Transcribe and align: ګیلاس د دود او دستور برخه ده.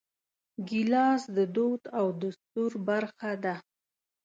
ګیلاس 0.67 1.21
د 1.35 1.37
دود 1.55 1.81
او 1.99 2.07
دستور 2.21 2.71
برخه 2.87 3.31
ده. 3.43 3.55